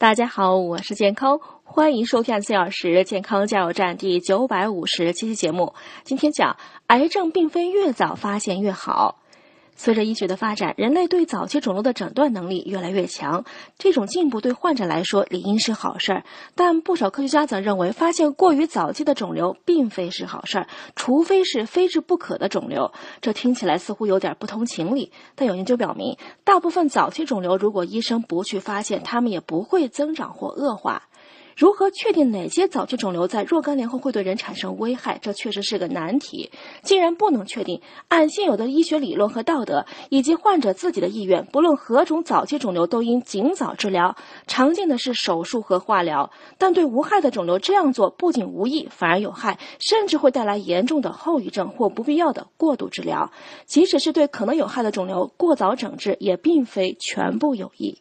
[0.00, 5.74] 大家好，我是健康，欢迎收看四小时健康加油站第九百五十七期节目。
[6.04, 9.18] 今天讲，癌症并非越早发现越好。
[9.78, 13.44] 随着医学的发展，人类对早期肿瘤的诊断能力越来越强。
[13.78, 16.24] 这种进步对患者来说理应是好事儿，
[16.56, 20.66] 但不少科学家则认为，发现过于早期的肿瘤并非是好事儿，
[20.96, 22.90] 除非是非治不可的肿瘤。
[23.20, 31.04] 这听起来似乎有点不通情理，但有研究表明，大部分早期肿瘤如果医生不去发现，它们也不会增长或恶化。
[31.58, 35.18] 如何确定哪些早期肿瘤在若干年后会对人产生危害？
[35.20, 36.52] 这确实是个难题。
[36.82, 44.16] 既然不能确定，按现有的医学理论和道德，以及患者自己的意愿，不论何种早期肿瘤都应尽早治疗。
[44.46, 53.32] 常见的是手术和化疗，但对无害的肿瘤这样做不仅无益，反而有害，甚至会带来严重的后遗症或不必要的过度治疗。
[53.66, 57.98] 即使是对可能有害的肿瘤，过早整治也并非全部有益。